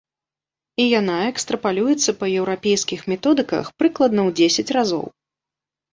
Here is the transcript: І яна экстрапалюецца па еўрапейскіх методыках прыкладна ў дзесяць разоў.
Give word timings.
І 0.83 0.85
яна 0.99 1.17
экстрапалюецца 1.31 2.15
па 2.21 2.25
еўрапейскіх 2.39 3.05
методыках 3.15 3.65
прыкладна 3.83 4.21
ў 4.29 4.39
дзесяць 4.41 4.73
разоў. 4.79 5.05